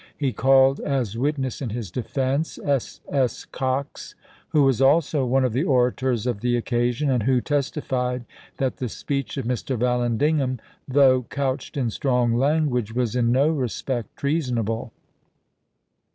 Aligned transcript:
He 0.17 0.33
called 0.33 0.79
as 0.79 1.15
wit 1.15 1.37
ness 1.37 1.61
in 1.61 1.69
his 1.69 1.91
defense 1.91 2.57
S. 2.65 3.01
S. 3.07 3.45
Cox, 3.45 4.15
who 4.49 4.63
was 4.63 4.81
also 4.81 5.27
one 5.27 5.45
of 5.45 5.53
the 5.53 5.63
orators 5.63 6.25
of 6.25 6.41
the 6.41 6.57
occasion, 6.57 7.11
and 7.11 7.21
who 7.21 7.39
testified 7.39 8.25
that 8.57 8.77
the 8.77 8.89
speech 8.89 9.37
of 9.37 9.45
Mr. 9.45 9.77
Vallandigham, 9.77 10.57
though 10.87 11.21
couched 11.29 11.77
in 11.77 11.91
strong 11.91 12.33
language, 12.33 12.93
was 12.95 13.15
in 13.15 13.31
no 13.31 13.49
respect 13.51 14.17
treasonable. 14.17 14.91